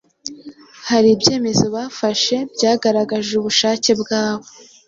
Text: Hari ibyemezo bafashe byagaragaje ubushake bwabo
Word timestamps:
Hari 0.89 1.07
ibyemezo 1.15 1.65
bafashe 1.75 2.35
byagaragaje 2.53 3.31
ubushake 3.35 3.91
bwabo 4.01 4.47